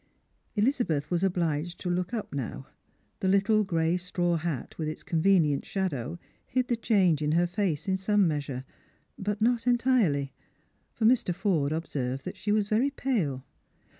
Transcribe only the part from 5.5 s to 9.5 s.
shadow hid the change in her face, in some measure; but